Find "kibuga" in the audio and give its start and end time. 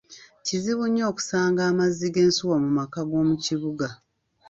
3.45-3.87